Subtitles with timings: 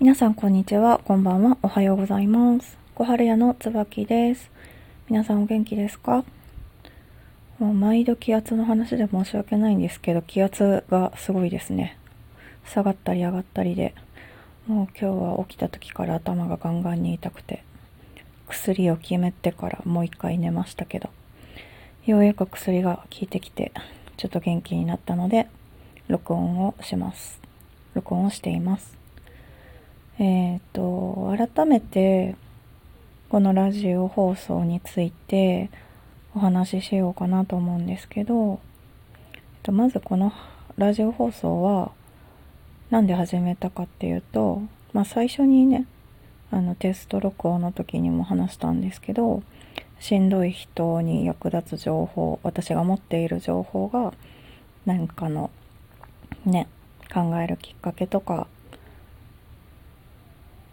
[0.00, 2.78] 皆さんこんにちは、こんばんは、おはようございます。
[2.94, 4.48] 小春屋の椿です。
[5.10, 6.24] 皆さんお元気ですか？
[7.58, 11.98] もう毎度気圧の話で申し訳ないんですけど、気圧がすごいですね。
[12.64, 13.92] 下がったり上がったりで、
[14.68, 17.64] もう今日は起きた時から頭がガンガンに痛くて、
[18.46, 21.10] 薬を決めてからもう一回寝ましたけど、
[22.06, 23.72] ようやく薬が効いてきて、
[24.16, 25.48] ちょっと元気になったので、
[26.06, 27.40] 録音をします。
[27.94, 28.96] 録音をしています。
[30.20, 32.34] えっ、と、改めて、
[33.28, 35.70] このラジオ放送について
[36.34, 38.58] お話ししようかなと思うんですけど、
[39.34, 40.32] えっと、まずこの
[40.76, 41.92] ラジオ放送は、
[42.90, 44.60] なんで始めたかっていうと、
[44.92, 45.86] まあ最初にね、
[46.50, 49.44] あのテスト録音の時にも話したんですけど、
[50.00, 54.12] しんどい人に役立つ情報、私が持っている情報が、
[54.84, 55.50] 何かの
[56.44, 56.66] ね、
[57.12, 58.48] 考えるきっかけとか、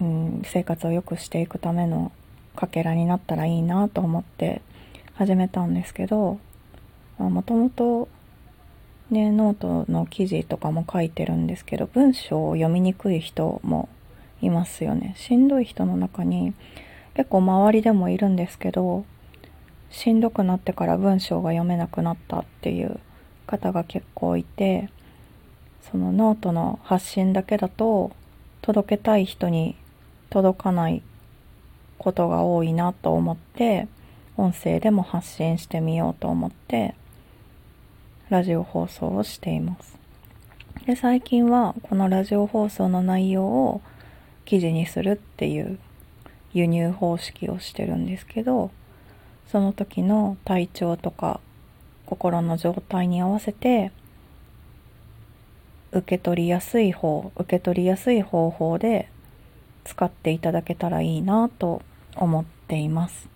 [0.00, 2.12] うん、生活を良くしていくための
[2.56, 4.62] かけらになったらいいなと思って
[5.14, 6.38] 始めたんですけど
[7.18, 8.08] もともと
[9.10, 13.88] ねノートの記事とかも書いてるんですけど文章を読みにくい人も
[14.40, 15.14] いますよね。
[15.16, 16.54] しんどい人の中に
[17.14, 19.04] 結構周りでもいるんですけど
[19.90, 23.00] しんどくなってから文章が読めなくなったっていう
[23.46, 24.88] 方が結構いて
[25.90, 28.12] そのノートの発信だけだと
[28.62, 29.74] 届けたい人に
[30.30, 31.02] 届かない
[31.98, 33.88] ことが多いなと思って
[34.36, 36.94] 音声でも発信してみようと思って
[38.28, 39.98] ラジオ放送をしています。
[40.86, 43.82] で最近はこのラジオ放送の内容を
[44.44, 45.78] 記事にするっていう
[46.54, 48.70] 輸入方式をしてるんですけど
[49.50, 51.40] その時の体調とか
[52.06, 53.92] 心の状態に合わせて
[55.92, 59.10] 受け取りやすい方受け取りやすい方法で
[59.88, 61.82] 使っていただけたらいいなと
[62.16, 63.28] 思っています。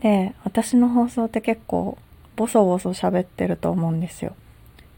[0.00, 1.98] で私の放送って結構
[2.36, 4.34] ボソボソ喋ってると思うんですよ。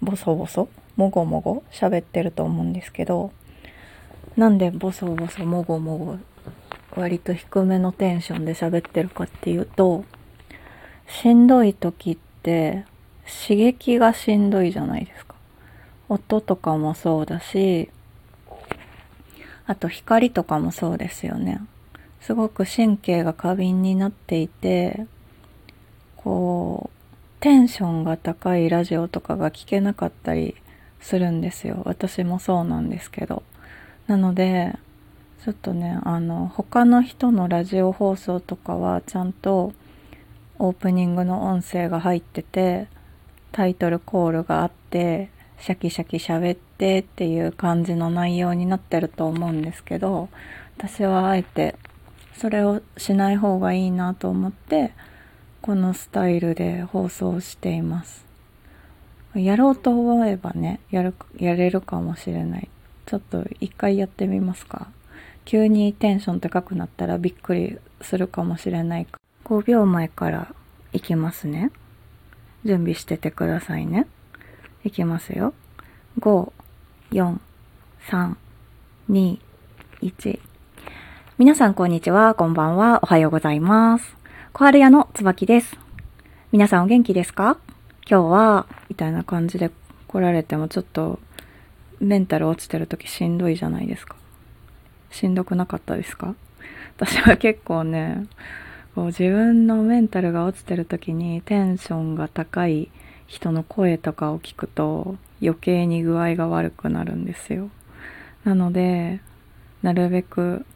[0.01, 0.69] ボソボソ？
[0.97, 1.63] もごもご？
[1.71, 3.33] 喋ってると思うんですけど
[4.37, 6.19] なんでボソボソもごもご？
[7.01, 10.05] 割と低めのテンションで喋ってるかっていうと
[11.09, 12.85] しんどい時って
[13.47, 15.35] 刺激がしんどいじゃないですか。
[16.09, 17.89] 音とかもそうだし
[19.73, 21.59] あと光とかもそうですよね。
[22.21, 25.07] すごく神経が過敏になっていて
[26.15, 30.57] こうテンションが高いラジオとかが聞けなかったり
[31.01, 31.81] するんですよ。
[31.87, 33.43] 私もそうなんですけど。
[34.09, 34.77] なので
[35.43, 39.73] ちょっとねあの他の人のラジオ放送とかはちゃんと
[40.59, 42.89] オープニングの音声が入ってて
[43.53, 45.31] タイトルコールがあって
[45.63, 50.29] シャキシャキ喋ってっていう感じの内容になってると思うんですけど
[50.77, 51.77] 私はあえて
[52.37, 54.93] それをしない方がいいなと思って
[55.61, 58.27] このスタイルで放送しています。
[59.37, 62.69] やろうと思えばねやるやれるかもしれない。
[63.07, 64.89] ちょっと一回やってみますか。
[65.45, 69.07] 急にテンション高くなったらびっくりするかもしれない
[69.45, 70.55] 5秒前から
[70.93, 71.71] いきますね。
[72.65, 74.09] 準備しててくださいね。
[74.85, 75.55] いきますよ。
[76.19, 76.53] 5、
[77.13, 77.39] 4、
[78.09, 78.35] 3、
[79.11, 79.39] 2、
[80.03, 80.41] 1。
[81.39, 84.17] 皆さんこんにちは、こんばんは、おはようございます。
[84.53, 85.79] 小春屋の椿です。
[86.51, 87.59] 皆さんお元気ですか？
[88.11, 89.71] 今日は、みたいな感じで
[90.09, 91.21] 来られてもちょっと
[92.01, 94.17] メンタル落ちてる時しんどいじゃないですか。
[95.13, 96.35] しんどくなかったですか？
[96.97, 98.27] 私は結構ね、
[98.97, 102.91] こう自分のメンタルが落ちてる時にテンションが高い
[103.33, 107.71] 人の声とかを聞くと余計に具合が悪くなるんですよ。
[108.45, 109.23] なので、
[109.81, 110.67] なるべく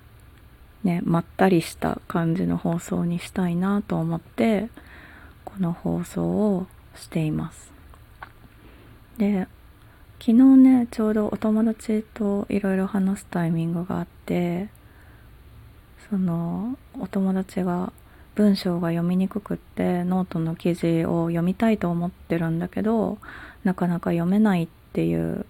[0.82, 4.70] ね、まったりした感じの放送にしたいなと思って、
[5.44, 7.70] この放送をしています。
[9.18, 9.48] で、
[10.18, 14.68] 昨日ね、ちょうどお友達といろいろ話すタイミングがあって、
[16.08, 17.92] その、お友達が
[18.36, 23.18] 文章が読みにくくってノートの記事を読みたいと思ってるんだけど
[23.64, 25.46] なかなか読めないっていう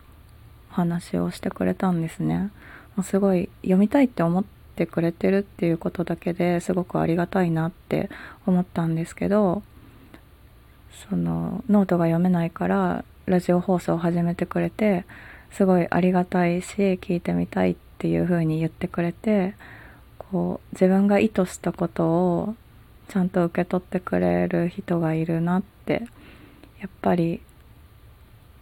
[0.70, 2.50] 話をしてくれたんですね。
[2.94, 4.44] もうすごい読みたいって思っ
[4.76, 8.08] てくれてるっていうことだけですごくありがたいなって
[8.46, 9.62] 思ったんですけど
[11.10, 15.04] そのノートが読めないからラジオ放送を始めてくれて
[15.50, 19.54] すごいありがたいし聞いてみたいっていう風に言ってくれて
[20.18, 22.54] こう自分が意図したことを
[23.08, 26.02] ちゃんと受け取ってくれる人がいるなって
[26.80, 27.40] やっぱり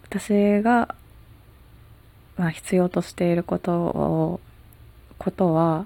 [0.03, 0.95] 私が
[2.37, 4.39] まあ、必要としていることを
[5.17, 5.85] ことは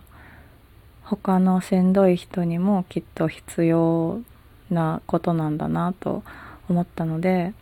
[1.03, 4.21] 他のしんどい人にもきっと必要
[4.69, 6.23] なことなんだなと
[6.67, 7.53] 思ったので、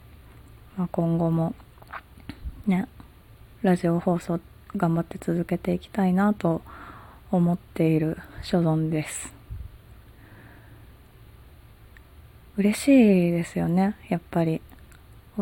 [0.77, 1.53] まあ、今後も
[2.65, 2.87] ね
[3.61, 4.39] ラジオ放送
[4.75, 6.61] 頑張って続けていきたいなと
[7.31, 9.36] 思っている所存です。
[12.57, 12.87] 嬉し
[13.29, 14.61] いですよねやっぱり。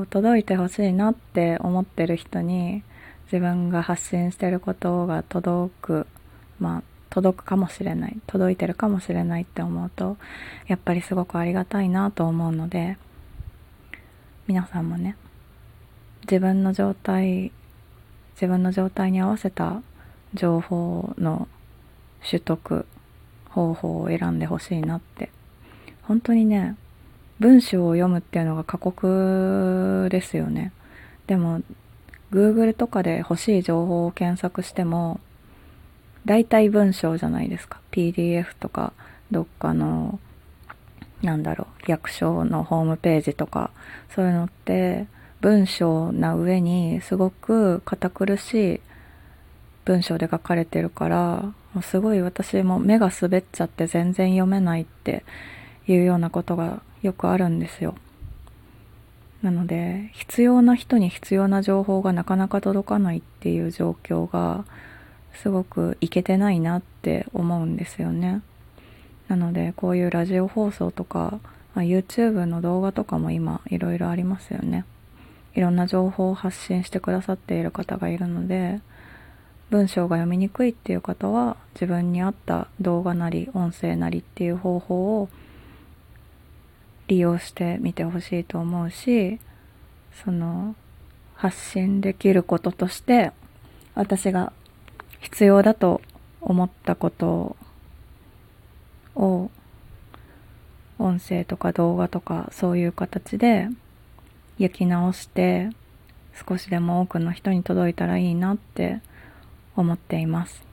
[0.09, 2.83] 届いてほしいなって思ってる人に
[3.31, 6.07] 自分が発信してることが届く
[6.59, 10.17] まあ届くかもしれない届いてるかもしれないって思うと
[10.67, 12.97] やっぱりすごくありがたいなと思うので
[14.47, 15.15] 皆さんもね
[16.23, 17.53] 自分の状態
[18.33, 19.81] 自分の状態に合わせた
[20.33, 21.47] 情報の
[22.29, 22.85] 取得
[23.47, 25.29] 方法を選んでほしいなって。
[26.07, 26.75] 本当にね
[27.39, 30.71] 文章を読むっていうのが過酷ですよね。
[31.27, 31.61] でも
[32.31, 35.19] Google とかで欲しい情報を検索しても
[36.25, 37.79] 大体文章じゃないですか。
[37.91, 38.93] PDF とか
[39.31, 40.19] どっかの
[41.21, 43.71] なんだろう役所のホームページとか
[44.13, 45.07] そういうのって
[45.41, 48.81] 文章な上にすごく堅苦しい
[49.85, 51.53] 文章で書かれてるから
[51.83, 55.23] すごい私も目が滑っちゃって全然読めないって
[55.87, 57.95] いうようなことがよくあるんですよ。
[59.41, 64.65] なので必要な人に必要な情報がなかなか届かないっていう状況が
[65.33, 68.41] すごくいけてないなって思うんですよね。
[69.27, 71.39] なのでこういうラジオ放送とか、
[71.75, 74.85] YouTube の動画とかも今いろいろありますよね。
[75.55, 78.81] いろんな情報を発信してくださっている方がいるので
[79.69, 85.29] 文章が読みにくいっていう方は自分に合った動画なり音声なりっていう方法を
[87.07, 89.39] 利用してみてほしいと思うし
[90.23, 90.75] その
[91.35, 93.31] 発信できることとして
[93.93, 94.53] 私が
[95.19, 96.01] 必要だと
[96.41, 97.55] 思ったこと
[99.15, 99.49] を
[100.97, 103.67] 音声とか動画とかそういう形で
[104.57, 105.69] 焼き直して
[106.47, 109.01] 少しでも多くの人に届いたらいいなって
[109.75, 110.63] 思っています。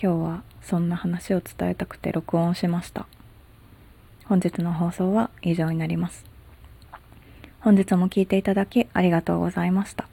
[0.00, 3.06] 今日はそんな話を伝えたくて録音しました。
[4.26, 6.24] 本日の放送は以上になります
[7.60, 10.08] 本日も聴いていただきありがとうございました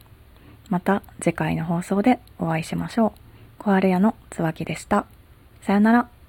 [0.71, 3.11] また次回の放送でお会いしましょう。
[3.59, 5.05] 小春屋の椿でした。
[5.61, 6.20] さよなら。